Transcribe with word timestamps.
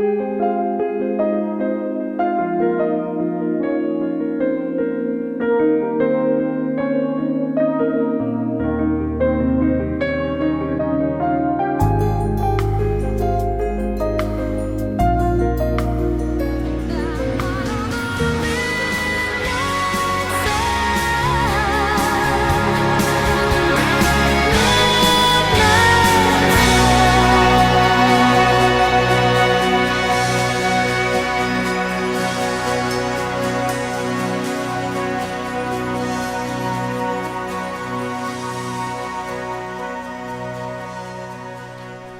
Música 0.00 0.69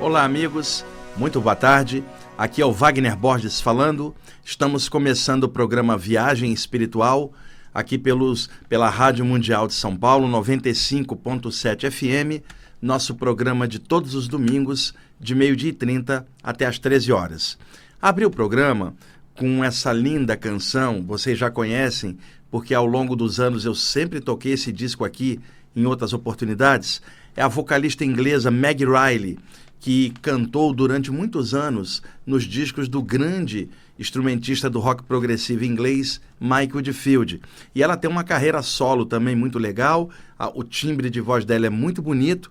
Olá, 0.00 0.24
amigos. 0.24 0.82
Muito 1.14 1.42
boa 1.42 1.54
tarde. 1.54 2.02
Aqui 2.38 2.62
é 2.62 2.64
o 2.64 2.72
Wagner 2.72 3.14
Borges 3.14 3.60
falando. 3.60 4.14
Estamos 4.42 4.88
começando 4.88 5.44
o 5.44 5.48
programa 5.48 5.94
Viagem 5.98 6.54
Espiritual 6.54 7.34
aqui 7.74 7.98
pelos, 7.98 8.48
pela 8.66 8.88
Rádio 8.88 9.26
Mundial 9.26 9.66
de 9.66 9.74
São 9.74 9.94
Paulo, 9.94 10.26
95.7 10.26 11.90
FM, 11.90 12.42
nosso 12.80 13.14
programa 13.14 13.68
de 13.68 13.78
todos 13.78 14.14
os 14.14 14.26
domingos, 14.26 14.94
de 15.20 15.34
meio-dia 15.34 15.68
e 15.68 15.74
30 15.74 16.26
até 16.42 16.64
as 16.64 16.78
13 16.78 17.12
horas. 17.12 17.58
Abri 18.00 18.24
o 18.24 18.30
programa 18.30 18.94
com 19.36 19.62
essa 19.62 19.92
linda 19.92 20.34
canção, 20.34 21.02
vocês 21.02 21.38
já 21.38 21.50
conhecem, 21.50 22.16
porque 22.50 22.72
ao 22.72 22.86
longo 22.86 23.14
dos 23.14 23.38
anos 23.38 23.66
eu 23.66 23.74
sempre 23.74 24.18
toquei 24.18 24.52
esse 24.52 24.72
disco 24.72 25.04
aqui 25.04 25.38
em 25.76 25.84
outras 25.84 26.14
oportunidades. 26.14 27.02
É 27.36 27.42
a 27.42 27.48
vocalista 27.48 28.02
inglesa 28.02 28.50
Meg 28.50 28.82
Riley 28.82 29.38
que 29.80 30.10
cantou 30.20 30.74
durante 30.74 31.10
muitos 31.10 31.54
anos 31.54 32.02
nos 32.26 32.44
discos 32.44 32.86
do 32.86 33.02
grande 33.02 33.68
instrumentista 33.98 34.68
do 34.70 34.78
rock 34.78 35.02
progressivo 35.02 35.64
inglês 35.64 36.20
Michael 36.40 36.82
DeField. 36.82 37.40
E 37.74 37.82
ela 37.82 37.96
tem 37.96 38.10
uma 38.10 38.22
carreira 38.22 38.62
solo 38.62 39.04
também 39.04 39.34
muito 39.34 39.58
legal, 39.58 40.10
o 40.54 40.62
timbre 40.62 41.10
de 41.10 41.20
voz 41.20 41.44
dela 41.44 41.66
é 41.66 41.70
muito 41.70 42.00
bonito. 42.00 42.50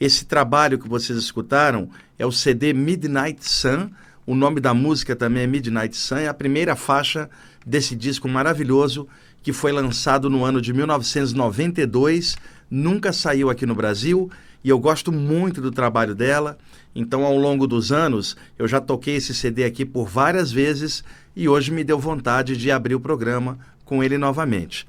Esse 0.00 0.24
trabalho 0.24 0.78
que 0.78 0.88
vocês 0.88 1.18
escutaram 1.18 1.90
é 2.18 2.24
o 2.24 2.32
CD 2.32 2.72
Midnight 2.72 3.48
Sun, 3.48 3.90
o 4.24 4.34
nome 4.34 4.60
da 4.60 4.72
música 4.72 5.16
também 5.16 5.42
é 5.42 5.46
Midnight 5.46 5.96
Sun, 5.96 6.16
é 6.18 6.28
a 6.28 6.34
primeira 6.34 6.76
faixa 6.76 7.28
desse 7.66 7.96
disco 7.96 8.28
maravilhoso 8.28 9.08
que 9.42 9.52
foi 9.52 9.72
lançado 9.72 10.28
no 10.28 10.44
ano 10.44 10.60
de 10.60 10.72
1992, 10.72 12.36
nunca 12.70 13.12
saiu 13.12 13.50
aqui 13.50 13.64
no 13.64 13.74
Brasil 13.74 14.30
e 14.62 14.68
eu 14.68 14.78
gosto 14.78 15.12
muito 15.12 15.60
do 15.60 15.70
trabalho 15.70 16.14
dela. 16.14 16.58
Então, 16.94 17.24
ao 17.24 17.36
longo 17.36 17.66
dos 17.66 17.92
anos, 17.92 18.36
eu 18.58 18.66
já 18.66 18.80
toquei 18.80 19.16
esse 19.16 19.34
CD 19.34 19.64
aqui 19.64 19.84
por 19.84 20.08
várias 20.08 20.50
vezes 20.50 21.04
e 21.36 21.48
hoje 21.48 21.70
me 21.70 21.84
deu 21.84 21.98
vontade 21.98 22.56
de 22.56 22.70
abrir 22.70 22.94
o 22.94 23.00
programa 23.00 23.58
com 23.84 24.02
ele 24.02 24.18
novamente. 24.18 24.86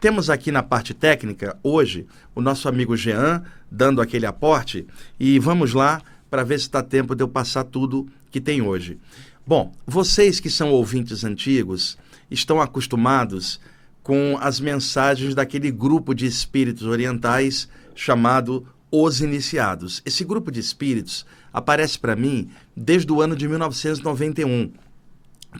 Temos 0.00 0.30
aqui 0.30 0.52
na 0.52 0.62
parte 0.62 0.94
técnica, 0.94 1.58
hoje, 1.62 2.06
o 2.34 2.40
nosso 2.40 2.68
amigo 2.68 2.96
Jean 2.96 3.42
dando 3.70 4.00
aquele 4.00 4.26
aporte 4.26 4.86
e 5.18 5.38
vamos 5.40 5.74
lá 5.74 6.00
para 6.30 6.44
ver 6.44 6.58
se 6.58 6.66
está 6.66 6.82
tempo 6.82 7.14
de 7.16 7.22
eu 7.22 7.28
passar 7.28 7.64
tudo 7.64 8.08
que 8.30 8.40
tem 8.40 8.62
hoje. 8.62 8.98
Bom, 9.44 9.72
vocês 9.86 10.38
que 10.38 10.50
são 10.50 10.70
ouvintes 10.70 11.24
antigos 11.24 11.98
estão 12.30 12.60
acostumados 12.60 13.58
com 14.02 14.38
as 14.40 14.60
mensagens 14.60 15.34
daquele 15.34 15.70
grupo 15.70 16.14
de 16.14 16.26
espíritos 16.26 16.86
orientais 16.86 17.68
chamado 17.94 18.64
os 18.90 19.20
Iniciados. 19.20 20.02
Esse 20.04 20.24
grupo 20.24 20.50
de 20.50 20.60
espíritos 20.60 21.26
aparece 21.52 21.98
para 21.98 22.16
mim 22.16 22.50
desde 22.76 23.12
o 23.12 23.20
ano 23.20 23.36
de 23.36 23.48
1991. 23.48 24.72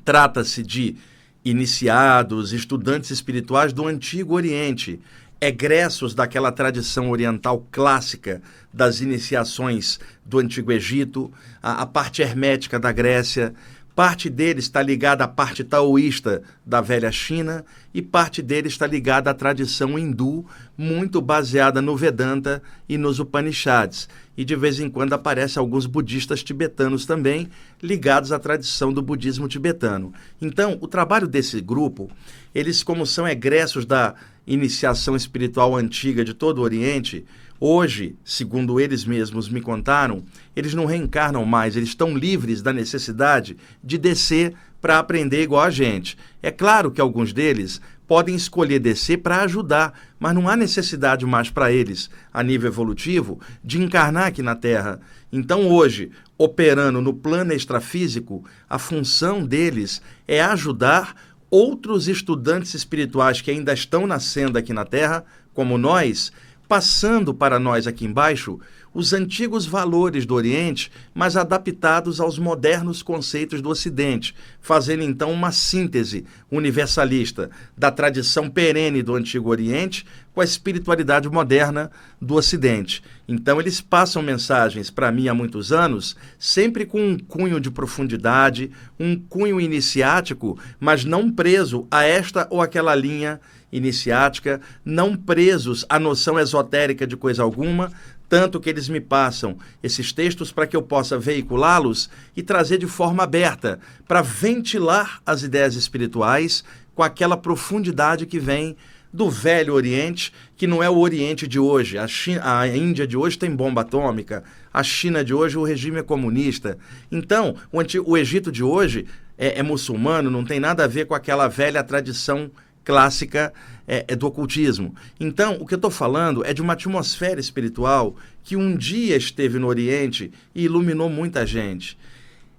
Trata-se 0.05 0.63
de 0.63 0.97
iniciados, 1.45 2.53
estudantes 2.53 3.11
espirituais 3.11 3.73
do 3.73 3.87
Antigo 3.87 4.35
Oriente, 4.35 5.01
egressos 5.41 6.15
daquela 6.15 6.51
tradição 6.51 7.11
oriental 7.11 7.65
clássica 7.71 8.43
das 8.73 9.01
iniciações 9.01 10.01
do 10.25 10.39
Antigo 10.39 10.73
Egito, 10.73 11.33
a, 11.63 11.83
a 11.83 11.87
parte 11.87 12.23
hermética 12.23 12.79
da 12.79 12.93
Grécia, 12.93 13.55
Parte 13.99 14.31
dele 14.31 14.61
está 14.61 14.81
ligada 14.81 15.25
à 15.25 15.27
parte 15.27 15.65
taoísta 15.65 16.45
da 16.65 16.81
velha 16.81 17.11
China 17.11 17.65
e 17.93 18.01
parte 18.01 18.41
dele 18.41 18.69
está 18.69 18.87
ligada 18.87 19.29
à 19.29 19.35
tradição 19.35 19.99
hindu, 19.99 20.47
muito 20.77 21.21
baseada 21.21 21.83
no 21.83 21.97
Vedanta 21.97 22.63
e 22.89 22.97
nos 22.97 23.19
Upanishads. 23.19 24.09
E 24.37 24.45
de 24.45 24.55
vez 24.55 24.79
em 24.79 24.89
quando 24.89 25.15
aparecem 25.15 25.59
alguns 25.59 25.85
budistas 25.85 26.45
tibetanos 26.45 27.07
também, 27.07 27.49
ligados 27.83 28.31
à 28.31 28.39
tradição 28.39 28.93
do 28.93 29.03
budismo 29.03 29.49
tibetano. 29.49 30.13
Então, 30.41 30.79
o 30.81 30.87
trabalho 30.87 31.27
desse 31.27 31.61
grupo, 31.61 32.09
eles 32.55 32.85
como 32.85 33.05
são 33.05 33.27
egressos 33.27 33.85
da 33.85 34.15
iniciação 34.47 35.17
espiritual 35.17 35.75
antiga 35.75 36.25
de 36.25 36.35
todo 36.35 36.59
o 36.59 36.63
Oriente, 36.63 37.27
Hoje, 37.61 38.15
segundo 38.25 38.79
eles 38.79 39.05
mesmos 39.05 39.49
me 39.49 39.61
contaram, 39.61 40.23
eles 40.55 40.75
não 40.75 40.87
reencarnam 40.87 41.45
mais, 41.45 41.77
eles 41.77 41.89
estão 41.89 42.17
livres 42.17 42.63
da 42.63 42.73
necessidade 42.73 43.57
de 43.83 43.99
descer 43.99 44.55
para 44.81 44.99
aprender 44.99 45.43
igual 45.43 45.63
a 45.63 45.71
gente. 45.71 46.17
É 46.41 46.53
claro 46.53 46.91
que 46.91 47.01
alguns 47.01 47.33
deles 47.33 47.81
podem 48.07 48.37
escolher 48.37 48.79
descer 48.79 49.19
para 49.19 49.43
ajudar, 49.43 49.93
mas 50.21 50.35
não 50.35 50.49
há 50.49 50.57
necessidade 50.57 51.27
mais 51.27 51.51
para 51.51 51.73
eles, 51.73 52.09
a 52.33 52.43
nível 52.43 52.71
evolutivo, 52.71 53.41
de 53.63 53.83
encarnar 53.83 54.29
aqui 54.29 54.41
na 54.41 54.55
Terra. 54.55 55.01
Então, 55.33 55.69
hoje, 55.69 56.11
operando 56.39 57.03
no 57.03 57.13
plano 57.13 57.53
extrafísico, 57.53 58.45
a 58.71 58.79
função 58.79 59.45
deles 59.45 60.01
é 60.29 60.41
ajudar 60.41 61.15
outros 61.51 62.09
estudantes 62.09 62.73
espirituais 62.73 63.41
que 63.41 63.51
ainda 63.51 63.73
estão 63.73 64.07
nascendo 64.07 64.57
aqui 64.57 64.73
na 64.73 64.85
Terra, 64.85 65.25
como 65.53 65.77
nós, 65.77 66.33
passando 66.69 67.33
para 67.33 67.59
nós 67.59 67.87
aqui 67.87 68.05
embaixo 68.05 68.61
os 68.93 69.13
antigos 69.13 69.67
valores 69.67 70.27
do 70.27 70.35
Oriente, 70.35 70.91
mas 71.15 71.37
adaptados 71.37 72.21
aos 72.21 72.39
modernos 72.39 73.03
conceitos 73.03 73.61
do 73.63 73.69
Ocidente, 73.69 74.35
fazendo 74.61 75.03
então 75.03 75.31
uma 75.31 75.53
síntese 75.53 76.25
universalista 76.51 77.51
da 77.77 77.91
tradição 77.91 78.51
perene 78.51 79.03
do 79.03 79.15
Antigo 79.15 79.51
Oriente 79.51 80.05
com 80.35 80.41
a 80.41 80.45
espiritualidade 80.45 81.29
moderna 81.29 81.91
do 82.21 82.35
Ocidente. 82.35 83.03
Então 83.27 83.61
eles 83.61 83.81
passam 83.81 84.23
mensagens 84.23 84.91
para 84.91 85.13
mim 85.13 85.29
há 85.29 85.35
muitos 85.35 85.71
anos, 85.71 86.17
sempre 86.39 86.87
com 86.87 87.01
um 87.01 87.19
cunho 87.19 87.61
de 87.61 87.71
profundidade, 87.71 88.71
um 88.99 89.17
cunho 89.17 89.61
iniciático, 89.61 90.59
mas 90.81 91.05
não 91.05 91.31
preso 91.31 91.87
a 91.91 92.05
esta 92.05 92.47
ou 92.51 92.61
aquela 92.61 92.95
linha 92.95 93.41
iniciática, 93.71 94.61
não 94.85 95.17
presos 95.17 95.85
à 95.89 95.99
noção 95.99 96.39
esotérica 96.39 97.07
de 97.07 97.17
coisa 97.17 97.43
alguma, 97.43 97.93
tanto 98.29 98.61
que 98.61 98.69
eles 98.69 98.89
me 98.89 99.01
passam 99.01 99.57
esses 99.83 100.13
textos 100.13 100.53
para 100.53 100.67
que 100.67 100.77
eu 100.77 100.83
possa 100.83 101.19
veiculá-los 101.19 102.11
e 102.37 102.43
trazer 102.43 102.79
de 102.79 102.87
forma 102.87 103.23
aberta, 103.23 103.81
para 104.07 104.23
ventilar 104.23 105.21
as 105.25 105.43
ideias 105.43 105.75
espirituais 105.75 106.63
com 106.95 107.03
aquela 107.03 107.37
profundidade 107.37 108.27
que 108.27 108.39
vem 108.39 108.77
do 109.13 109.31
Velho 109.31 109.73
Oriente, 109.73 110.33
que 110.57 110.67
não 110.67 110.83
é 110.83 110.91
o 110.91 110.99
Oriente 110.99 111.47
de 111.47 111.59
hoje. 111.59 111.97
A, 111.97 112.07
China, 112.07 112.43
a 112.45 112.69
Índia 112.69 113.07
de 113.07 113.17
hoje 113.17 113.39
tem 113.39 113.55
bomba 113.55 113.81
atômica, 113.81 114.45
a 114.73 114.83
China 114.83 115.25
de 115.25 115.33
hoje 115.33 115.57
o 115.57 115.65
regime 115.65 115.99
é 115.99 116.03
comunista. 116.03 116.77
Então, 117.11 117.57
o, 117.73 117.81
antigo, 117.81 118.11
o 118.11 118.19
Egito 118.19 118.53
de 118.53 118.63
hoje 118.63 119.07
é, 119.39 119.61
é 119.61 119.63
muçulmano, 119.63 120.31
não 120.31 120.45
tem 120.45 120.61
nada 120.61 120.85
a 120.85 120.89
ver 120.89 121.07
com 121.07 121.15
aquela 121.15 121.49
velha 121.49 121.83
tradição 121.83 122.51
clássica 122.89 123.53
é, 123.87 124.07
é 124.09 124.17
do 124.17 124.27
ocultismo. 124.27 124.95
Então, 125.21 125.59
o 125.61 125.67
que 125.67 125.75
eu 125.75 125.77
estou 125.77 125.91
falando 125.91 126.43
é 126.43 126.55
de 126.55 126.63
uma 126.63 126.73
atmosfera 126.73 127.39
espiritual 127.39 128.17
que 128.43 128.57
um 128.57 128.75
dia 128.75 129.15
esteve 129.15 129.59
no 129.59 129.67
Oriente 129.67 130.33
e 130.55 130.65
iluminou 130.65 131.11
muita 131.11 131.45
gente. 131.47 131.99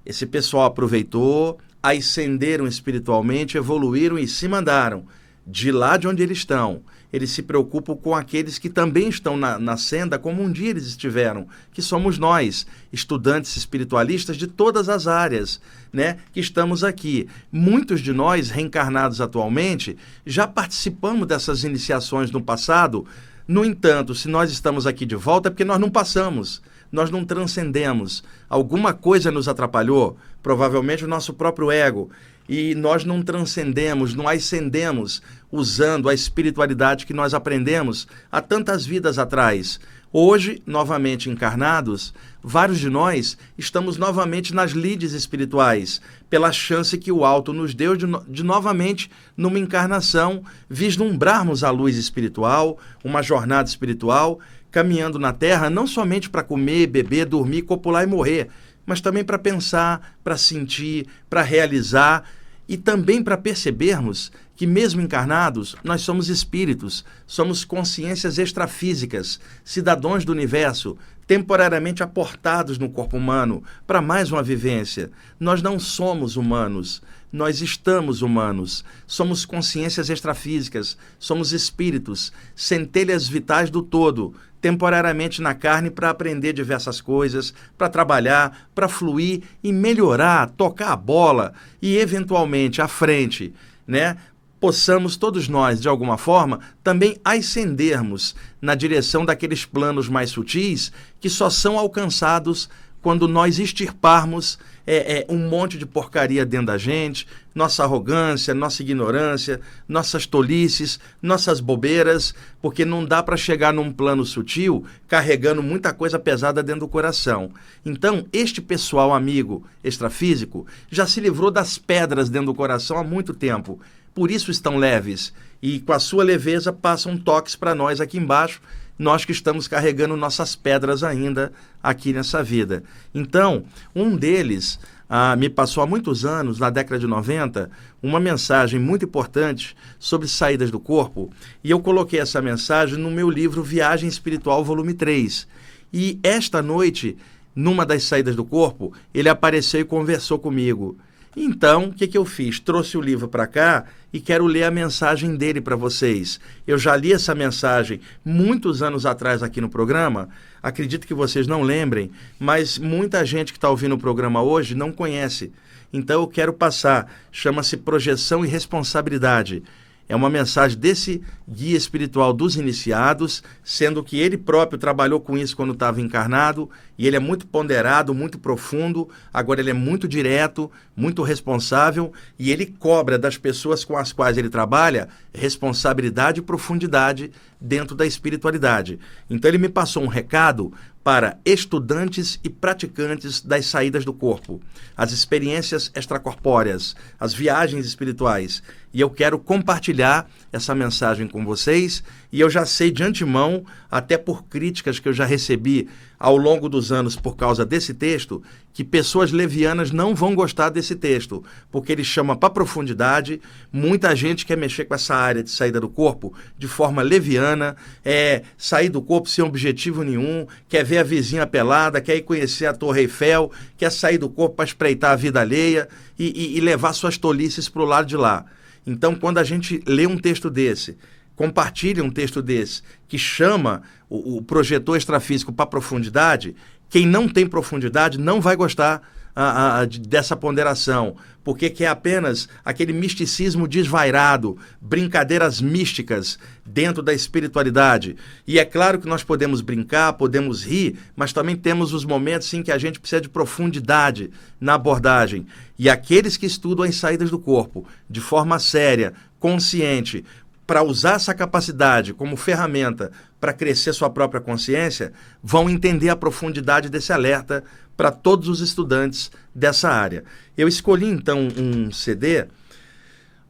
Esse 0.05 0.27
pessoal 0.27 0.65
aproveitou, 0.65 1.57
ascenderam 1.81 2.67
espiritualmente, 2.67 3.57
evoluíram 3.57 4.19
e 4.19 4.27
se 4.27 4.47
mandaram 4.47 5.03
de 5.49 5.71
lá 5.71 5.97
de 5.97 6.07
onde 6.07 6.21
eles 6.21 6.37
estão. 6.37 6.81
Eles 7.11 7.31
se 7.31 7.41
preocupam 7.41 7.95
com 7.95 8.13
aqueles 8.13 8.59
que 8.59 8.69
também 8.69 9.09
estão 9.09 9.35
na, 9.35 9.57
na 9.57 9.77
senda, 9.77 10.19
como 10.19 10.43
um 10.43 10.51
dia 10.51 10.69
eles 10.69 10.85
estiveram, 10.85 11.47
que 11.73 11.81
somos 11.81 12.19
nós, 12.19 12.67
estudantes 12.93 13.57
espiritualistas 13.57 14.37
de 14.37 14.45
todas 14.45 14.87
as 14.89 15.07
áreas, 15.07 15.59
né, 15.91 16.17
que 16.31 16.39
estamos 16.39 16.83
aqui. 16.83 17.27
Muitos 17.51 18.01
de 18.01 18.13
nós, 18.13 18.51
reencarnados 18.51 19.19
atualmente, 19.19 19.97
já 20.23 20.47
participamos 20.47 21.27
dessas 21.27 21.63
iniciações 21.63 22.29
no 22.29 22.41
passado. 22.41 23.07
No 23.47 23.65
entanto, 23.65 24.13
se 24.13 24.27
nós 24.27 24.51
estamos 24.51 24.85
aqui 24.85 25.03
de 25.03 25.15
volta, 25.15 25.49
é 25.49 25.51
porque 25.51 25.65
nós 25.65 25.79
não 25.79 25.89
passamos 25.89 26.61
nós 26.91 27.11
não 27.11 27.23
transcendemos. 27.23 28.23
Alguma 28.49 28.93
coisa 28.93 29.31
nos 29.31 29.47
atrapalhou, 29.47 30.17
provavelmente 30.41 31.05
o 31.05 31.07
nosso 31.07 31.33
próprio 31.33 31.71
ego, 31.71 32.09
e 32.49 32.73
nós 32.73 33.05
não 33.05 33.21
transcendemos, 33.21 34.15
não 34.15 34.27
ascendemos 34.27 35.21
usando 35.51 36.09
a 36.09 36.15
espiritualidade 36.15 37.05
que 37.05 37.13
nós 37.13 37.35
aprendemos 37.35 38.07
há 38.31 38.41
tantas 38.41 38.87
vidas 38.87 39.19
atrás. 39.19 39.79
Hoje, 40.11 40.59
novamente 40.65 41.29
encarnados, 41.29 42.11
vários 42.41 42.79
de 42.79 42.89
nós 42.89 43.37
estamos 43.55 43.97
novamente 43.97 44.51
nas 44.51 44.71
lides 44.71 45.13
espirituais, 45.13 46.01
pela 46.27 46.51
chance 46.51 46.97
que 46.97 47.11
o 47.11 47.23
alto 47.23 47.53
nos 47.53 47.75
deu 47.75 47.95
de, 47.95 48.07
de 48.27 48.41
novamente, 48.41 49.11
numa 49.37 49.59
encarnação, 49.59 50.43
vislumbrarmos 50.67 51.63
a 51.63 51.69
luz 51.69 51.97
espiritual, 51.97 52.79
uma 53.03 53.21
jornada 53.21 53.69
espiritual, 53.69 54.39
caminhando 54.71 55.19
na 55.19 55.31
Terra, 55.31 55.69
não 55.69 55.85
somente 55.85 56.27
para 56.27 56.41
comer, 56.41 56.87
beber, 56.87 57.27
dormir, 57.27 57.61
copular 57.61 58.03
e 58.03 58.07
morrer, 58.07 58.49
mas 58.87 59.01
também 59.01 59.23
para 59.23 59.37
pensar, 59.37 60.17
para 60.23 60.35
sentir, 60.35 61.05
para 61.29 61.43
realizar 61.43 62.23
e 62.69 62.77
também 62.77 63.23
para 63.23 63.35
percebermos 63.35 64.31
que, 64.55 64.67
mesmo 64.67 65.01
encarnados, 65.01 65.75
nós 65.83 66.01
somos 66.01 66.29
espíritos, 66.29 67.03
somos 67.25 67.65
consciências 67.65 68.37
extrafísicas, 68.37 69.39
cidadãos 69.65 70.23
do 70.23 70.31
universo, 70.31 70.95
temporariamente 71.25 72.03
aportados 72.03 72.77
no 72.77 72.87
corpo 72.87 73.17
humano 73.17 73.63
para 73.87 74.03
mais 74.03 74.31
uma 74.31 74.43
vivência. 74.43 75.09
Nós 75.39 75.63
não 75.63 75.79
somos 75.79 76.35
humanos, 76.35 77.01
nós 77.31 77.61
estamos 77.61 78.21
humanos. 78.21 78.83
Somos 79.05 79.45
consciências 79.45 80.09
extrafísicas, 80.09 80.97
somos 81.17 81.53
espíritos, 81.53 82.31
centelhas 82.55 83.27
vitais 83.27 83.69
do 83.69 83.81
todo, 83.81 84.33
temporariamente 84.61 85.41
na 85.41 85.53
carne 85.53 85.89
para 85.89 86.09
aprender 86.09 86.53
diversas 86.53 87.01
coisas, 87.01 87.53
para 87.77 87.89
trabalhar, 87.89 88.69
para 88.75 88.87
fluir 88.87 89.43
e 89.63 89.71
melhorar, 89.71 90.49
tocar 90.51 90.91
a 90.91 90.95
bola 90.95 91.53
e 91.81 91.97
eventualmente 91.97 92.81
à 92.81 92.87
frente, 92.87 93.53
né? 93.87 94.17
Possamos 94.59 95.15
todos 95.15 95.47
nós, 95.47 95.79
de 95.79 95.87
alguma 95.87 96.17
forma, 96.17 96.59
também 96.83 97.17
ascendermos 97.23 98.35
na 98.61 98.75
direção 98.75 99.25
daqueles 99.25 99.63
planos 99.63 100.09
mais 100.09 100.31
sutis 100.31 100.91
que 101.17 101.29
só 101.29 101.49
são 101.49 101.79
alcançados 101.79 102.69
quando 103.01 103.27
nós 103.27 103.59
extirparmos 103.59 104.57
é, 104.85 105.19
é, 105.19 105.25
um 105.29 105.37
monte 105.37 105.77
de 105.77 105.85
porcaria 105.85 106.45
dentro 106.45 106.67
da 106.67 106.77
gente, 106.77 107.27
nossa 107.53 107.83
arrogância, 107.83 108.53
nossa 108.53 108.81
ignorância, 108.81 109.61
nossas 109.87 110.25
tolices, 110.25 110.99
nossas 111.21 111.59
bobeiras, 111.59 112.33
porque 112.61 112.83
não 112.83 113.05
dá 113.05 113.21
para 113.21 113.37
chegar 113.37 113.71
num 113.71 113.91
plano 113.91 114.25
sutil 114.25 114.83
carregando 115.07 115.61
muita 115.61 115.93
coisa 115.93 116.17
pesada 116.17 116.63
dentro 116.63 116.81
do 116.81 116.87
coração. 116.87 117.51
Então, 117.85 118.25
este 118.33 118.61
pessoal 118.61 119.13
amigo 119.13 119.63
extrafísico 119.83 120.65
já 120.89 121.05
se 121.05 121.19
livrou 121.19 121.51
das 121.51 121.77
pedras 121.77 122.29
dentro 122.29 122.47
do 122.47 122.55
coração 122.55 122.97
há 122.97 123.03
muito 123.03 123.33
tempo. 123.33 123.79
Por 124.13 124.31
isso 124.31 124.49
estão 124.49 124.77
leves 124.77 125.31
e 125.61 125.79
com 125.79 125.93
a 125.93 125.99
sua 125.99 126.23
leveza 126.23 126.73
passam 126.73 127.17
toques 127.17 127.55
para 127.55 127.75
nós 127.75 128.01
aqui 128.01 128.17
embaixo 128.17 128.59
nós 128.99 129.23
que 129.23 129.31
estamos 129.31 129.65
carregando 129.65 130.17
nossas 130.17 130.57
pedras 130.57 131.03
ainda 131.03 131.53
aqui 131.81 132.11
nessa 132.11 132.43
vida. 132.43 132.83
Então, 133.15 133.63
um 133.95 134.17
deles 134.17 134.77
ah, 135.09 135.37
me 135.37 135.49
passou 135.49 135.81
há 135.81 135.87
muitos 135.87 136.25
anos, 136.25 136.59
na 136.59 136.69
década 136.69 136.99
de 136.99 137.07
90, 137.07 137.71
uma 138.03 138.19
mensagem 138.19 138.79
muito 138.79 139.05
importante 139.05 139.75
sobre 139.97 140.27
saídas 140.27 140.69
do 140.69 140.79
corpo, 140.79 141.31
e 141.63 141.71
eu 141.71 141.79
coloquei 141.79 142.19
essa 142.19 142.41
mensagem 142.41 142.97
no 142.97 143.09
meu 143.09 143.29
livro 143.29 143.63
Viagem 143.63 144.09
Espiritual, 144.09 144.63
volume 144.63 144.93
3. 144.93 145.47
E 145.91 146.19
esta 146.21 146.61
noite, 146.61 147.17
numa 147.55 147.85
das 147.85 148.03
saídas 148.03 148.35
do 148.35 148.43
corpo, 148.45 148.93
ele 149.13 149.29
apareceu 149.29 149.79
e 149.79 149.85
conversou 149.85 150.37
comigo. 150.37 150.97
Então, 151.35 151.85
o 151.85 151.93
que, 151.93 152.07
que 152.07 152.17
eu 152.17 152.25
fiz? 152.25 152.59
Trouxe 152.59 152.97
o 152.97 153.01
livro 153.01 153.27
para 153.27 153.45
cá 153.45 153.85
e 154.11 154.19
quero 154.19 154.45
ler 154.45 154.63
a 154.63 154.71
mensagem 154.71 155.35
dele 155.35 155.61
para 155.61 155.75
vocês. 155.75 156.39
Eu 156.65 156.77
já 156.77 156.95
li 156.95 157.13
essa 157.13 157.35
mensagem 157.35 158.01
muitos 158.25 158.81
anos 158.81 159.05
atrás 159.05 159.43
aqui 159.43 159.61
no 159.61 159.69
programa. 159.69 160.29
Acredito 160.61 161.05
que 161.05 161.13
vocês 161.13 161.45
não 161.45 161.61
lembrem, 161.61 162.11
mas 162.39 162.77
muita 162.77 163.23
gente 163.25 163.53
que 163.53 163.57
está 163.57 163.69
ouvindo 163.69 163.95
o 163.95 163.99
programa 163.99 164.41
hoje 164.41 164.73
não 164.73 164.91
conhece. 164.91 165.51
Então 165.93 166.21
eu 166.21 166.27
quero 166.27 166.53
passar. 166.53 167.11
Chama-se 167.31 167.77
Projeção 167.77 168.43
e 168.43 168.47
Responsabilidade. 168.47 169.63
É 170.09 170.15
uma 170.15 170.29
mensagem 170.29 170.75
desse 170.75 171.21
guia 171.47 171.77
espiritual 171.77 172.33
dos 172.33 172.55
iniciados, 172.55 173.43
sendo 173.63 174.03
que 174.03 174.19
ele 174.19 174.39
próprio 174.39 174.79
trabalhou 174.79 175.21
com 175.21 175.37
isso 175.37 175.55
quando 175.55 175.73
estava 175.73 176.01
encarnado, 176.01 176.67
e 176.97 177.05
ele 177.05 177.15
é 177.15 177.19
muito 177.19 177.45
ponderado, 177.45 178.11
muito 178.11 178.39
profundo, 178.39 179.07
agora 179.31 179.61
ele 179.61 179.69
é 179.69 179.73
muito 179.73 180.07
direto, 180.07 180.71
muito 180.95 181.21
responsável, 181.21 182.11
e 182.39 182.51
ele 182.51 182.65
cobra 182.65 183.19
das 183.19 183.37
pessoas 183.37 183.85
com 183.85 183.95
as 183.95 184.11
quais 184.11 184.35
ele 184.35 184.49
trabalha 184.49 185.09
responsabilidade 185.31 186.39
e 186.39 186.43
profundidade 186.43 187.31
dentro 187.61 187.95
da 187.95 188.05
espiritualidade. 188.05 188.99
Então 189.29 189.47
ele 189.47 189.59
me 189.59 189.69
passou 189.69 190.03
um 190.03 190.07
recado 190.07 190.73
para 191.03 191.39
estudantes 191.45 192.39
e 192.43 192.49
praticantes 192.49 193.41
das 193.41 193.65
saídas 193.65 194.05
do 194.05 194.13
corpo, 194.13 194.61
as 194.95 195.11
experiências 195.11 195.91
extracorpóreas, 195.95 196.95
as 197.19 197.33
viagens 197.33 197.85
espirituais. 197.85 198.61
E 198.93 199.01
eu 199.01 199.09
quero 199.09 199.37
compartilhar 199.37 200.29
essa 200.51 200.73
mensagem 200.73 201.27
com 201.27 201.45
vocês. 201.45 202.03
E 202.31 202.39
eu 202.39 202.49
já 202.49 202.65
sei 202.65 202.91
de 202.91 203.03
antemão, 203.03 203.63
até 203.89 204.17
por 204.17 204.43
críticas 204.45 204.99
que 204.99 205.07
eu 205.07 205.13
já 205.13 205.25
recebi 205.25 205.87
ao 206.19 206.35
longo 206.35 206.67
dos 206.67 206.91
anos 206.91 207.15
por 207.15 207.37
causa 207.37 207.65
desse 207.65 207.93
texto, 207.93 208.43
que 208.73 208.83
pessoas 208.83 209.31
levianas 209.31 209.89
não 209.89 210.13
vão 210.13 210.35
gostar 210.35 210.69
desse 210.69 210.95
texto, 210.95 211.43
porque 211.71 211.91
ele 211.91 212.03
chama 212.03 212.35
para 212.35 212.49
profundidade. 212.49 213.39
Muita 213.71 214.15
gente 214.15 214.45
quer 214.45 214.57
mexer 214.57 214.85
com 214.85 214.93
essa 214.93 215.15
área 215.15 215.41
de 215.41 215.49
saída 215.49 215.79
do 215.79 215.87
corpo 215.87 216.33
de 216.57 216.67
forma 216.67 217.01
leviana, 217.01 217.75
é 218.03 218.43
sair 218.57 218.89
do 218.89 219.01
corpo 219.01 219.29
sem 219.29 219.43
objetivo 219.43 220.03
nenhum, 220.03 220.45
quer 220.67 220.83
ver 220.83 220.97
a 220.97 221.03
vizinha 221.03 221.47
pelada, 221.47 222.01
quer 222.01 222.17
ir 222.17 222.23
conhecer 222.23 222.65
a 222.65 222.73
Torre 222.73 223.01
Eiffel, 223.01 223.51
quer 223.77 223.91
sair 223.91 224.17
do 224.17 224.29
corpo 224.29 224.57
para 224.57 224.65
espreitar 224.65 225.11
a 225.11 225.15
vida 225.15 225.39
alheia 225.39 225.87
e, 226.17 226.25
e, 226.25 226.57
e 226.57 226.59
levar 226.59 226.93
suas 226.93 227.17
tolices 227.17 227.69
para 227.69 227.81
o 227.81 227.85
lado 227.85 228.07
de 228.07 228.17
lá. 228.17 228.45
Então, 228.89 229.13
quando 229.13 229.37
a 229.37 229.43
gente 229.43 229.81
lê 229.85 230.07
um 230.07 230.17
texto 230.17 230.49
desse, 230.49 230.97
compartilha 231.35 232.03
um 232.03 232.09
texto 232.09 232.41
desse, 232.41 232.81
que 233.07 233.17
chama 233.17 233.83
o, 234.09 234.37
o 234.37 234.41
projetor 234.41 234.97
extrafísico 234.97 235.53
para 235.53 235.67
profundidade, 235.67 236.55
quem 236.89 237.05
não 237.05 237.29
tem 237.29 237.45
profundidade 237.45 238.17
não 238.17 238.41
vai 238.41 238.55
gostar 238.55 239.01
a, 239.35 239.81
a, 239.81 239.85
dessa 239.85 240.35
ponderação, 240.35 241.15
porque 241.43 241.69
que 241.69 241.83
é 241.83 241.87
apenas 241.87 242.47
aquele 242.63 242.93
misticismo 242.93 243.67
desvairado, 243.67 244.57
brincadeiras 244.81 245.61
místicas 245.61 246.37
dentro 246.65 247.01
da 247.01 247.13
espiritualidade. 247.13 248.15
E 248.45 248.59
é 248.59 248.65
claro 248.65 248.99
que 248.99 249.07
nós 249.07 249.23
podemos 249.23 249.61
brincar, 249.61 250.13
podemos 250.13 250.63
rir, 250.63 250.97
mas 251.15 251.33
também 251.33 251.55
temos 251.55 251.93
os 251.93 252.05
momentos 252.05 252.53
em 252.53 252.61
que 252.61 252.71
a 252.71 252.77
gente 252.77 252.99
precisa 252.99 253.21
de 253.21 253.29
profundidade 253.29 254.29
na 254.59 254.75
abordagem. 254.75 255.47
E 255.77 255.89
aqueles 255.89 256.37
que 256.37 256.45
estudam 256.45 256.85
as 256.85 256.95
saídas 256.95 257.29
do 257.29 257.39
corpo 257.39 257.87
de 258.09 258.21
forma 258.21 258.59
séria, 258.59 259.13
consciente, 259.39 260.25
para 260.69 260.83
usar 260.83 261.15
essa 261.15 261.33
capacidade 261.33 262.13
como 262.13 262.37
ferramenta 262.37 263.11
para 263.39 263.51
crescer 263.51 263.91
sua 263.91 264.07
própria 264.07 264.39
consciência, 264.39 265.11
vão 265.41 265.67
entender 265.67 266.09
a 266.09 266.15
profundidade 266.15 266.89
desse 266.89 267.11
alerta 267.11 267.63
para 267.97 268.11
todos 268.11 268.47
os 268.47 268.59
estudantes 268.59 269.31
dessa 269.53 269.89
área. 269.89 270.23
Eu 270.55 270.67
escolhi 270.67 271.07
então 271.07 271.47
um 271.57 271.91
CD 271.91 272.45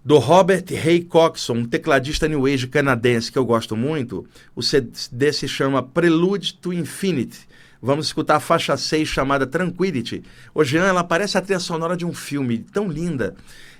do 0.01 0.17
Robert 0.17 0.63
Ray 0.81 1.01
Coxon, 1.01 1.55
um 1.55 1.65
tecladista 1.65 2.25
New 2.25 2.45
Age 2.45 2.67
canadense 2.67 3.29
que 3.29 3.37
eu 3.37 3.43
gosto 3.43 3.75
muito. 3.75 4.25
O 4.55 4.63
CD 4.63 5.33
se 5.33 5.45
chama 5.45 5.83
Prelude 5.83 6.53
to 6.53 6.71
Infinity. 6.71 7.49
Vamos 7.81 8.07
escutar 8.07 8.35
a 8.35 8.39
faixa 8.39 8.75
6 8.75 9.07
chamada 9.07 9.47
Tranquility. 9.47 10.23
O 10.53 10.63
Jean, 10.63 10.85
ela 10.85 11.03
parece 11.03 11.37
a 11.37 11.41
trilha 11.41 11.59
sonora 11.59 11.95
de 11.95 12.05
um 12.05 12.13
filme 12.13 12.57
tão 12.57 12.89
linda. 12.89 13.35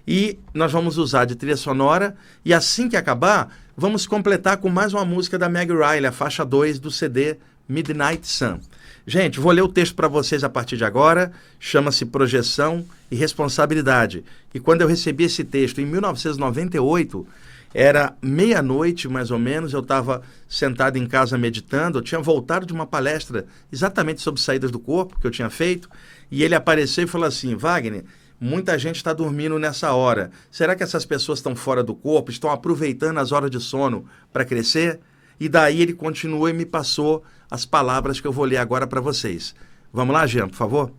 E 0.08 0.40
nós 0.54 0.72
vamos 0.72 0.98
usar 0.98 1.26
de 1.26 1.36
trilha 1.36 1.58
sonora. 1.58 2.16
E 2.46 2.54
assim 2.54 2.88
que 2.88 2.96
acabar, 2.96 3.54
vamos 3.76 4.08
completar 4.08 4.58
com 4.58 4.70
mais 4.70 4.94
uma 4.94 5.04
música 5.04 5.38
da 5.38 5.50
Meg 5.50 5.72
Riley, 5.72 6.06
a 6.06 6.12
faixa 6.12 6.46
2 6.46 6.80
do 6.80 6.90
CD 6.90 7.38
Midnight 7.68 8.26
Sun. 8.26 8.60
Gente, 9.06 9.40
vou 9.40 9.52
ler 9.52 9.62
o 9.62 9.68
texto 9.68 9.96
para 9.96 10.08
vocês 10.08 10.44
a 10.44 10.50
partir 10.50 10.78
de 10.78 10.86
agora. 10.86 11.32
Chama-se 11.60 12.06
Projeção 12.06 12.86
e 13.12 13.16
Responsabilidade. 13.16 14.24
E 14.54 14.60
quando 14.60 14.82
eu 14.82 14.88
recebi 14.88 15.26
esse 15.26 15.44
texto 15.44 15.82
em 15.82 15.86
1998, 15.86 17.28
era 17.74 18.16
meia-noite 18.22 19.08
mais 19.08 19.32
ou 19.32 19.40
menos, 19.40 19.74
eu 19.74 19.80
estava 19.80 20.22
sentado 20.48 20.98
em 20.98 21.08
casa 21.08 21.38
meditando. 21.38 22.00
Eu 22.00 22.04
tinha 22.04 22.20
voltado 22.20 22.66
de 22.66 22.74
uma 22.74 22.88
palestra 22.88 23.46
exatamente 23.72 24.22
sobre 24.22 24.42
saídas 24.42 24.72
do 24.72 24.80
corpo 24.80 25.20
que 25.20 25.28
eu 25.28 25.32
tinha 25.32 25.50
feito. 25.50 25.90
E 26.32 26.44
ele 26.44 26.56
apareceu 26.56 27.04
e 27.04 27.08
falou 27.08 27.28
assim: 27.28 27.56
Wagner, 27.56 28.04
Muita 28.42 28.80
gente 28.80 28.96
está 28.96 29.12
dormindo 29.12 29.60
nessa 29.60 29.92
hora. 29.92 30.32
Será 30.50 30.74
que 30.74 30.82
essas 30.82 31.06
pessoas 31.06 31.40
estão 31.40 31.58
fora 31.58 31.84
do 31.84 31.94
corpo, 31.94 32.32
estão 32.32 32.50
aproveitando 32.50 33.18
as 33.18 33.34
horas 33.34 33.52
de 33.52 33.60
sono 33.60 34.06
para 34.32 34.46
crescer? 34.46 35.02
e 35.40 35.48
daí 35.48 35.82
ele 35.82 35.94
continuou 35.94 36.50
e 36.50 36.54
me 36.54 36.66
passou 36.66 37.24
as 37.50 37.66
palavras 37.66 38.20
que 38.20 38.28
eu 38.28 38.32
vou 38.32 38.46
ler 38.46 38.58
agora 38.58 38.86
para 38.86 39.00
vocês. 39.00 39.56
Vamos 39.92 40.14
lá, 40.14 40.28
Jean, 40.28 40.50
por 40.50 40.56
favor? 40.56 40.92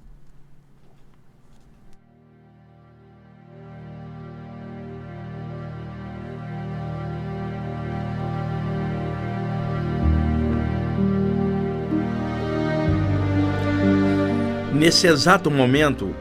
Nesse 14.80 15.06
exato 15.06 15.50
momento, 15.50 16.16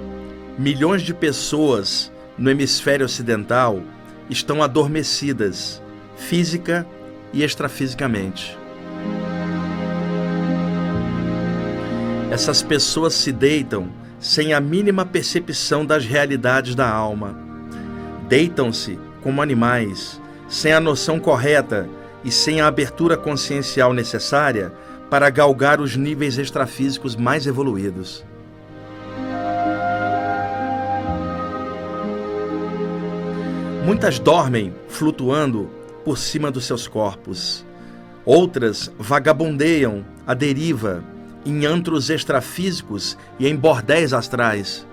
milhões 0.58 1.02
de 1.02 1.14
pessoas 1.14 2.12
no 2.38 2.50
hemisfério 2.50 3.06
ocidental 3.06 3.82
estão 4.30 4.62
adormecidas, 4.62 5.82
física 6.18 6.86
e 7.32 7.42
extrafisicamente. 7.42 8.58
Essas 12.30 12.62
pessoas 12.62 13.14
se 13.14 13.32
deitam 13.32 13.88
sem 14.20 14.54
a 14.54 14.60
mínima 14.60 15.06
percepção 15.06 15.86
das 15.86 16.04
realidades 16.04 16.76
da 16.76 16.90
alma. 16.90 17.40
Deitam-se 18.28 19.00
como 19.24 19.42
animais, 19.42 20.20
sem 20.50 20.74
a 20.74 20.82
noção 20.82 21.18
correta 21.18 21.88
e 22.26 22.30
sem 22.30 22.60
a 22.60 22.68
abertura 22.68 23.16
consciencial 23.16 23.94
necessária 23.94 24.74
para 25.10 25.30
galgar 25.30 25.80
os 25.80 25.96
níveis 25.96 26.38
extrafísicos 26.38 27.16
mais 27.16 27.48
evoluídos. 27.48 28.28
Muitas 33.90 34.20
dormem 34.20 34.72
flutuando 34.88 35.68
por 36.06 36.16
cima 36.16 36.52
dos 36.52 36.66
seus 36.66 36.88
corpos. 36.88 37.66
Outras 38.24 38.92
vagabundeiam 39.00 40.06
à 40.28 40.36
deriva 40.36 41.04
em 41.44 41.66
antros 41.66 42.12
extrafísicos 42.12 43.18
e 43.40 43.48
em 43.48 43.56
bordéis 43.56 44.14
astrais. 44.14 44.86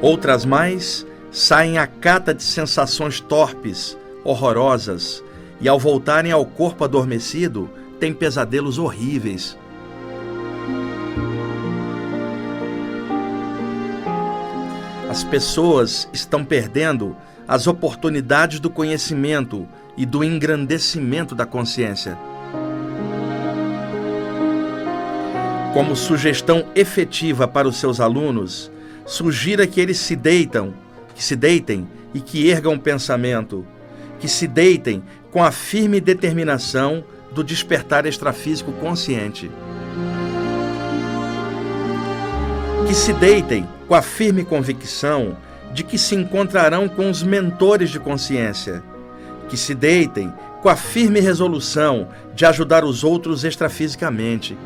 Outras 0.00 0.44
mais 0.44 1.04
saem 1.32 1.76
à 1.76 1.88
cata 1.88 2.32
de 2.32 2.44
sensações 2.44 3.18
torpes, 3.18 3.98
horrorosas, 4.22 5.24
e 5.60 5.68
ao 5.68 5.76
voltarem 5.76 6.30
ao 6.30 6.46
corpo 6.46 6.84
adormecido, 6.84 7.68
têm 7.98 8.14
pesadelos 8.14 8.78
horríveis. 8.78 9.58
As 15.10 15.24
pessoas 15.24 16.08
estão 16.12 16.44
perdendo 16.44 17.16
as 17.48 17.66
oportunidades 17.66 18.60
do 18.60 18.70
conhecimento 18.70 19.66
e 19.96 20.06
do 20.06 20.22
engrandecimento 20.22 21.34
da 21.34 21.44
consciência. 21.44 22.16
Como 25.74 25.96
sugestão 25.96 26.64
efetiva 26.76 27.48
para 27.48 27.66
os 27.66 27.74
seus 27.78 27.98
alunos, 27.98 28.70
sugira 29.04 29.66
que 29.66 29.80
eles 29.80 29.98
se 29.98 30.14
deitam, 30.14 30.72
que 31.12 31.24
se 31.24 31.34
deitem 31.34 31.88
e 32.14 32.20
que 32.20 32.48
ergam 32.48 32.74
o 32.74 32.80
pensamento, 32.80 33.66
que 34.20 34.28
se 34.28 34.46
deitem 34.46 35.02
com 35.32 35.42
a 35.42 35.50
firme 35.50 36.00
determinação 36.00 37.02
do 37.32 37.42
despertar 37.42 38.06
extrafísico 38.06 38.70
consciente. 38.74 39.50
Que 42.86 42.94
se 42.94 43.12
deitem 43.12 43.68
com 43.86 43.94
a 43.94 44.02
firme 44.02 44.44
convicção 44.44 45.36
de 45.72 45.84
que 45.84 45.96
se 45.96 46.14
encontrarão 46.14 46.88
com 46.88 47.08
os 47.08 47.22
mentores 47.22 47.90
de 47.90 48.00
consciência, 48.00 48.82
que 49.48 49.56
se 49.56 49.74
deitem 49.74 50.32
com 50.60 50.68
a 50.68 50.76
firme 50.76 51.20
resolução 51.20 52.08
de 52.34 52.44
ajudar 52.44 52.84
os 52.84 53.02
outros 53.04 53.44
extrafisicamente. 53.44 54.56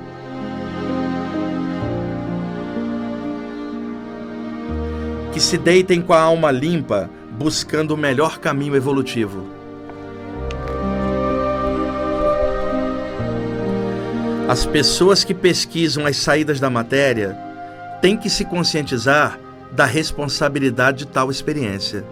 Que 5.33 5.41
se 5.41 5.59
deitem 5.59 6.01
com 6.01 6.13
a 6.13 6.21
alma 6.21 6.51
limpa, 6.51 7.11
buscando 7.33 7.93
o 7.93 7.97
melhor 7.97 8.39
caminho 8.39 8.77
evolutivo. 8.77 9.47
As 14.49 14.67
pessoas 14.67 15.25
que 15.25 15.35
pesquisam 15.35 16.07
as 16.07 16.17
saídas 16.17 16.61
da 16.61 16.69
matéria 16.69 17.37
tem 18.05 18.19
que 18.19 18.29
se 18.29 18.45
conscientizar 18.45 19.41
da 19.73 19.87
responsabilidade 19.87 20.99
de 20.99 21.07
tal 21.07 21.31
experiência. 21.31 22.05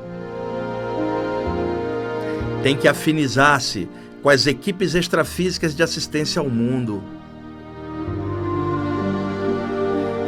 Tem 2.62 2.74
que 2.74 2.88
afinizar-se 2.88 3.90
com 4.22 4.30
as 4.30 4.46
equipes 4.46 4.94
extrafísicas 4.94 5.76
de 5.76 5.82
assistência 5.82 6.40
ao 6.40 6.48
mundo. 6.48 7.02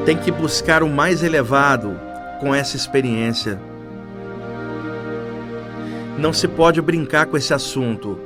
Tem 0.05 0.19
que 0.19 0.31
buscar 0.31 0.83
o 0.83 0.89
mais 0.91 1.23
elevado 1.23 1.99
com 2.41 2.55
essa 2.55 2.77
experiência. 2.77 3.59
Não 6.19 6.35
se 6.35 6.47
pode 6.47 6.83
brincar 6.83 7.25
com 7.25 7.39
esse 7.39 7.55
assunto. 7.55 8.21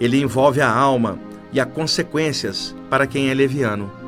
Ele 0.00 0.20
envolve 0.20 0.60
a 0.60 0.68
alma 0.68 1.16
e 1.52 1.60
as 1.60 1.68
consequências 1.68 2.74
para 2.90 3.06
quem 3.06 3.30
é 3.30 3.34
leviano. 3.34 4.01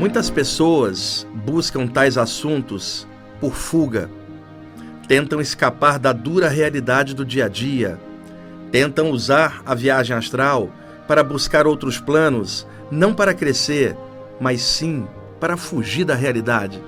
Muitas 0.00 0.30
pessoas 0.30 1.26
buscam 1.44 1.86
tais 1.86 2.16
assuntos 2.16 3.06
por 3.38 3.54
fuga, 3.54 4.08
tentam 5.06 5.42
escapar 5.42 5.98
da 5.98 6.10
dura 6.10 6.48
realidade 6.48 7.14
do 7.14 7.22
dia 7.22 7.44
a 7.44 7.48
dia, 7.48 8.00
tentam 8.72 9.10
usar 9.10 9.60
a 9.66 9.74
viagem 9.74 10.16
astral 10.16 10.70
para 11.06 11.22
buscar 11.22 11.66
outros 11.66 12.00
planos, 12.00 12.66
não 12.90 13.12
para 13.12 13.34
crescer, 13.34 13.94
mas 14.40 14.62
sim 14.62 15.06
para 15.38 15.58
fugir 15.58 16.06
da 16.06 16.14
realidade. 16.14 16.82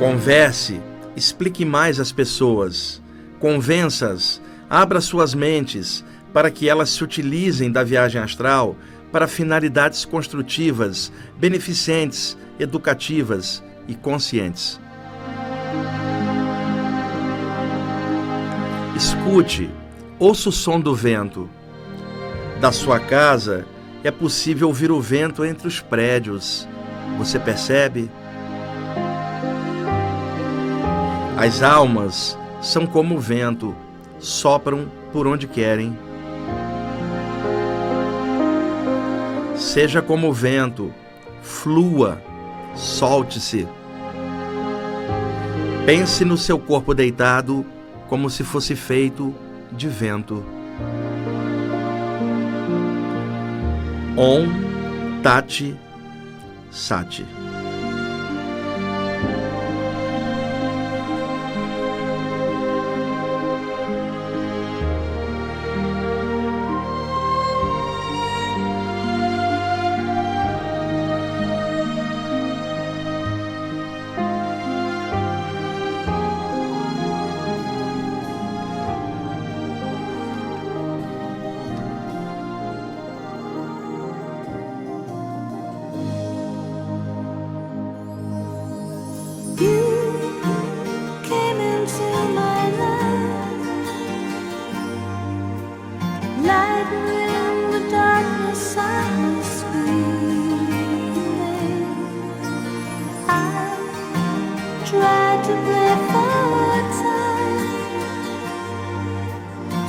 Converse, 0.00 0.80
explique 1.14 1.64
mais 1.64 2.00
às 2.00 2.10
pessoas, 2.10 3.00
convença-as, 3.38 4.42
abra 4.68 5.00
suas 5.00 5.32
mentes 5.32 6.04
para 6.32 6.50
que 6.50 6.68
elas 6.68 6.90
se 6.90 7.04
utilizem 7.04 7.70
da 7.70 7.84
viagem 7.84 8.20
astral 8.20 8.76
para 9.10 9.28
finalidades 9.28 10.04
construtivas, 10.04 11.12
beneficentes, 11.38 12.36
educativas 12.58 13.62
e 13.86 13.94
conscientes. 13.94 14.80
Escute, 18.96 19.68
ouça 20.18 20.48
o 20.48 20.52
som 20.52 20.80
do 20.80 20.94
vento. 20.94 21.50
Da 22.60 22.72
sua 22.72 23.00
casa 23.00 23.66
é 24.04 24.10
possível 24.10 24.68
ouvir 24.68 24.90
o 24.90 25.00
vento 25.00 25.44
entre 25.44 25.66
os 25.68 25.80
prédios. 25.80 26.68
Você 27.18 27.38
percebe? 27.38 28.10
As 31.36 31.62
almas 31.62 32.38
são 32.60 32.86
como 32.86 33.16
o 33.16 33.20
vento, 33.20 33.74
sopram 34.18 34.90
por 35.12 35.26
onde 35.26 35.48
querem. 35.48 35.98
Seja 39.62 40.02
como 40.02 40.28
o 40.28 40.32
vento, 40.32 40.92
flua, 41.40 42.20
solte-se. 42.74 43.66
Pense 45.86 46.24
no 46.24 46.36
seu 46.36 46.58
corpo 46.58 46.92
deitado 46.92 47.64
como 48.08 48.28
se 48.28 48.44
fosse 48.44 48.74
feito 48.74 49.32
de 49.70 49.88
vento. 49.88 50.44
Om 54.16 55.22
Tati 55.22 55.74
Sati. 56.70 57.24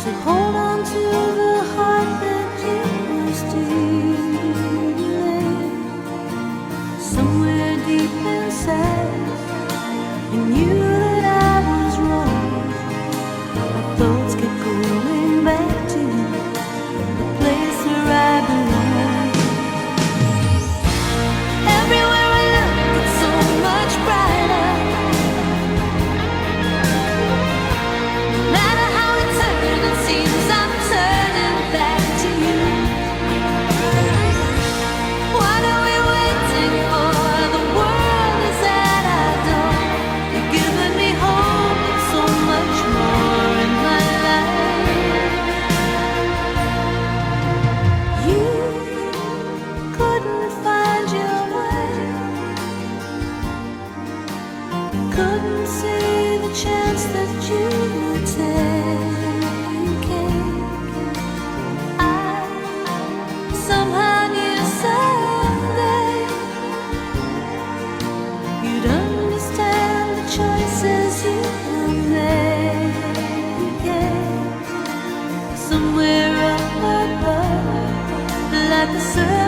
to 0.04 0.12
hold 0.12 0.56
on. 0.56 0.63
the 78.94 79.00
surface. 79.00 79.43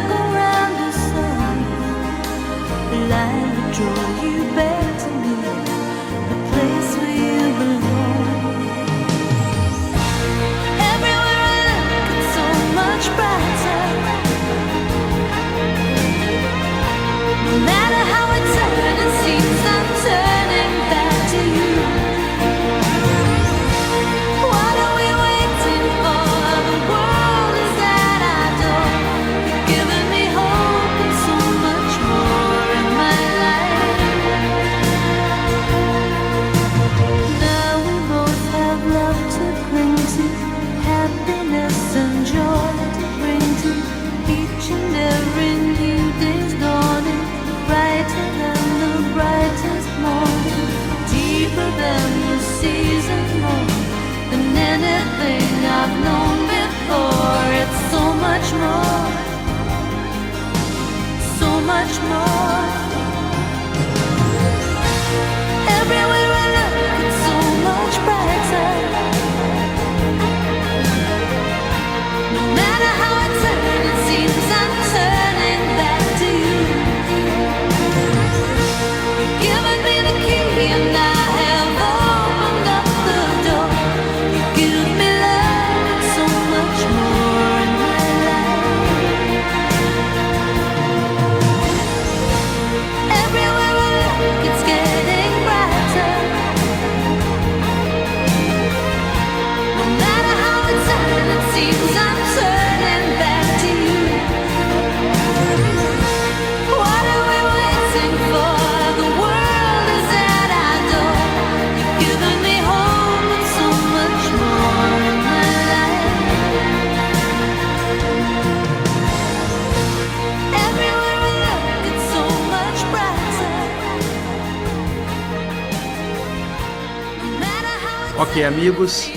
Ok, 128.36 128.44
amigos, 128.44 129.10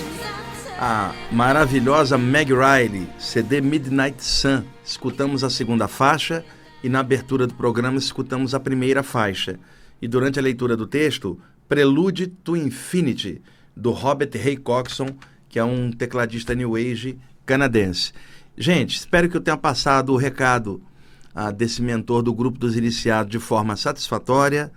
a 0.79 1.13
maravilhosa 1.33 2.17
Meg 2.17 2.53
Riley, 2.53 3.09
CD 3.19 3.61
Midnight 3.61 4.25
Sun. 4.25 4.63
Escutamos 4.85 5.43
a 5.43 5.51
segunda 5.51 5.89
faixa 5.89 6.45
e 6.85 6.89
na 6.89 7.01
abertura 7.01 7.45
do 7.45 7.55
programa 7.55 7.99
escutamos 7.99 8.55
a 8.55 8.61
primeira 8.61 9.03
faixa. 9.03 9.59
E 10.01 10.07
durante 10.07 10.39
a 10.39 10.43
leitura 10.43 10.77
do 10.77 10.87
texto, 10.87 11.37
Prelude 11.69 12.29
to 12.29 12.57
Infinity, 12.57 13.43
do 13.77 13.91
Robert 13.91 14.31
Ray 14.41 14.57
Coxon, 14.57 15.09
que 15.49 15.59
é 15.59 15.65
um 15.65 15.91
tecladista 15.91 16.55
New 16.55 16.77
Age 16.77 17.19
canadense. 17.45 18.13
Gente, 18.57 18.99
espero 18.99 19.29
que 19.29 19.37
eu 19.37 19.41
tenha 19.41 19.57
passado 19.57 20.13
o 20.13 20.17
recado 20.17 20.81
ah, 21.35 21.51
desse 21.51 21.83
mentor 21.83 22.23
do 22.23 22.33
grupo 22.33 22.57
dos 22.57 22.77
iniciados 22.77 23.33
de 23.33 23.41
forma 23.41 23.75
satisfatória 23.75 24.71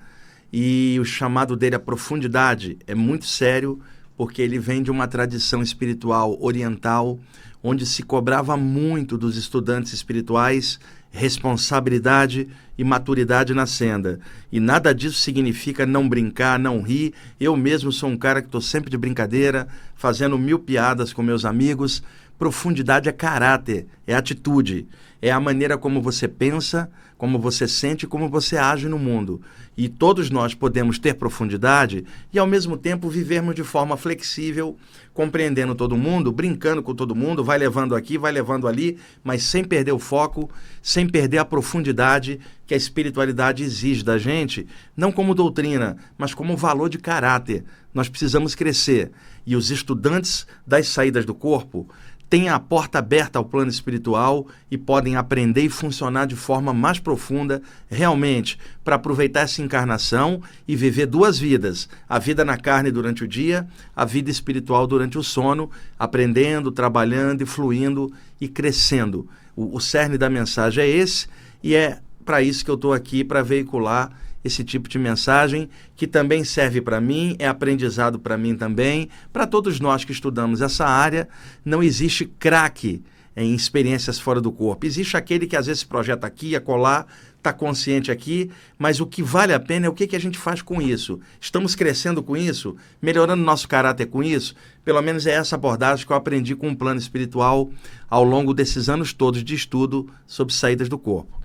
e 0.51 0.97
o 0.99 1.05
chamado 1.05 1.55
dele 1.55 1.75
à 1.75 1.79
profundidade 1.79 2.79
é 2.87 2.95
muito 2.95 3.27
sério 3.27 3.79
porque 4.21 4.39
ele 4.39 4.59
vem 4.59 4.83
de 4.83 4.91
uma 4.91 5.07
tradição 5.07 5.63
espiritual 5.63 6.37
oriental, 6.39 7.17
onde 7.63 7.87
se 7.87 8.03
cobrava 8.03 8.55
muito 8.55 9.17
dos 9.17 9.35
estudantes 9.35 9.93
espirituais 9.93 10.79
responsabilidade 11.11 12.47
e 12.77 12.83
maturidade 12.83 13.53
na 13.53 13.65
senda. 13.65 14.19
E 14.51 14.59
nada 14.59 14.93
disso 14.93 15.19
significa 15.19 15.85
não 15.85 16.07
brincar, 16.07 16.57
não 16.57 16.81
rir. 16.81 17.13
Eu 17.39 17.55
mesmo 17.57 17.91
sou 17.91 18.09
um 18.09 18.17
cara 18.17 18.41
que 18.41 18.47
estou 18.47 18.61
sempre 18.61 18.89
de 18.89 18.97
brincadeira, 18.97 19.67
fazendo 19.95 20.37
mil 20.37 20.57
piadas 20.57 21.11
com 21.11 21.21
meus 21.21 21.43
amigos. 21.43 22.01
Profundidade 22.41 23.07
é 23.07 23.11
caráter, 23.11 23.85
é 24.07 24.15
atitude, 24.15 24.87
é 25.21 25.29
a 25.29 25.39
maneira 25.39 25.77
como 25.77 26.01
você 26.01 26.27
pensa, 26.27 26.89
como 27.15 27.37
você 27.37 27.67
sente, 27.67 28.07
como 28.07 28.27
você 28.27 28.57
age 28.57 28.89
no 28.89 28.97
mundo. 28.97 29.43
E 29.77 29.87
todos 29.87 30.31
nós 30.31 30.55
podemos 30.55 30.97
ter 30.97 31.13
profundidade 31.13 32.03
e, 32.33 32.39
ao 32.39 32.47
mesmo 32.47 32.77
tempo, 32.77 33.09
vivermos 33.09 33.53
de 33.53 33.63
forma 33.63 33.95
flexível, 33.95 34.75
compreendendo 35.13 35.75
todo 35.75 35.95
mundo, 35.95 36.31
brincando 36.31 36.81
com 36.81 36.95
todo 36.95 37.13
mundo, 37.13 37.43
vai 37.43 37.59
levando 37.59 37.95
aqui, 37.95 38.17
vai 38.17 38.31
levando 38.31 38.67
ali, 38.67 38.97
mas 39.23 39.43
sem 39.43 39.63
perder 39.63 39.91
o 39.91 39.99
foco, 39.99 40.49
sem 40.81 41.07
perder 41.07 41.37
a 41.37 41.45
profundidade 41.45 42.39
que 42.65 42.73
a 42.73 42.77
espiritualidade 42.77 43.61
exige 43.61 44.03
da 44.03 44.17
gente, 44.17 44.65
não 44.97 45.11
como 45.11 45.35
doutrina, 45.35 45.95
mas 46.17 46.33
como 46.33 46.57
valor 46.57 46.89
de 46.89 46.97
caráter. 46.97 47.63
Nós 47.93 48.09
precisamos 48.09 48.55
crescer. 48.55 49.11
E 49.45 49.55
os 49.55 49.69
estudantes 49.69 50.47
das 50.65 50.87
saídas 50.87 51.25
do 51.25 51.35
corpo 51.35 51.87
têm 52.31 52.47
a 52.47 52.57
porta 52.57 52.99
aberta 52.99 53.37
ao 53.37 53.43
plano 53.43 53.69
espiritual 53.69 54.47
e 54.71 54.77
podem 54.77 55.17
aprender 55.17 55.63
e 55.63 55.69
funcionar 55.69 56.25
de 56.25 56.37
forma 56.37 56.73
mais 56.73 56.97
profunda, 56.97 57.61
realmente, 57.89 58.57
para 58.85 58.95
aproveitar 58.95 59.41
essa 59.41 59.61
encarnação 59.61 60.41
e 60.65 60.73
viver 60.73 61.07
duas 61.07 61.37
vidas: 61.37 61.89
a 62.07 62.17
vida 62.17 62.45
na 62.45 62.57
carne 62.57 62.89
durante 62.89 63.25
o 63.25 63.27
dia, 63.27 63.67
a 63.93 64.05
vida 64.05 64.31
espiritual 64.31 64.87
durante 64.87 65.17
o 65.17 65.23
sono, 65.23 65.69
aprendendo, 65.99 66.71
trabalhando 66.71 67.41
e 67.41 67.45
fluindo 67.45 68.09
e 68.39 68.47
crescendo. 68.47 69.27
O, 69.53 69.75
o 69.75 69.81
cerne 69.81 70.17
da 70.17 70.29
mensagem 70.29 70.85
é 70.85 70.87
esse 70.87 71.27
e 71.61 71.75
é 71.75 71.99
para 72.23 72.41
isso 72.41 72.63
que 72.63 72.71
eu 72.71 72.75
estou 72.75 72.93
aqui 72.93 73.25
para 73.25 73.43
veicular 73.43 74.09
esse 74.43 74.63
tipo 74.63 74.89
de 74.89 74.97
mensagem 74.97 75.69
que 75.95 76.07
também 76.07 76.43
serve 76.43 76.81
para 76.81 76.99
mim, 76.99 77.35
é 77.39 77.47
aprendizado 77.47 78.19
para 78.19 78.37
mim 78.37 78.55
também, 78.55 79.09
para 79.31 79.47
todos 79.47 79.79
nós 79.79 80.03
que 80.03 80.11
estudamos 80.11 80.61
essa 80.61 80.85
área. 80.85 81.27
Não 81.63 81.83
existe 81.83 82.25
craque 82.25 83.03
em 83.35 83.53
experiências 83.53 84.19
fora 84.19 84.41
do 84.41 84.51
corpo. 84.51 84.85
Existe 84.85 85.15
aquele 85.15 85.47
que 85.47 85.55
às 85.55 85.67
vezes 85.67 85.83
projeta 85.83 86.27
aqui, 86.27 86.55
acolá, 86.55 87.05
está 87.37 87.51
consciente 87.51 88.11
aqui, 88.11 88.51
mas 88.77 88.99
o 88.99 89.05
que 89.05 89.23
vale 89.23 89.53
a 89.53 89.59
pena 89.59 89.87
é 89.87 89.89
o 89.89 89.93
que, 89.93 90.05
que 90.05 90.15
a 90.15 90.19
gente 90.19 90.37
faz 90.37 90.61
com 90.61 90.81
isso. 90.81 91.19
Estamos 91.39 91.73
crescendo 91.75 92.21
com 92.21 92.37
isso, 92.37 92.75
melhorando 93.01 93.43
nosso 93.43 93.67
caráter 93.67 94.05
com 94.05 94.21
isso. 94.21 94.55
Pelo 94.85 95.01
menos 95.01 95.25
é 95.25 95.31
essa 95.31 95.55
abordagem 95.55 96.05
que 96.05 96.11
eu 96.11 96.17
aprendi 96.17 96.55
com 96.55 96.67
o 96.67 96.71
um 96.71 96.75
plano 96.75 96.99
espiritual 96.99 97.69
ao 98.09 98.23
longo 98.23 98.53
desses 98.53 98.89
anos 98.89 99.11
todos 99.11 99.43
de 99.43 99.55
estudo 99.55 100.07
sobre 100.27 100.53
saídas 100.53 100.87
do 100.87 100.99
corpo. 100.99 101.40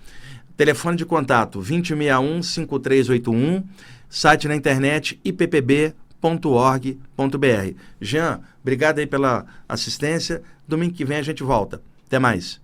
Telefone 0.56 0.96
de 0.96 1.04
contato 1.04 1.60
2061-5381, 1.60 3.62
site 4.08 4.48
na 4.48 4.56
internet 4.56 5.20
ippb.org.br. 5.22 5.94
Jean, 8.00 8.40
obrigado 8.62 8.98
aí 8.98 9.06
pela 9.06 9.44
assistência. 9.68 10.42
Domingo 10.66 10.94
que 10.94 11.04
vem 11.04 11.18
a 11.18 11.22
gente 11.22 11.42
volta. 11.42 11.82
Até 12.06 12.18
mais. 12.18 12.58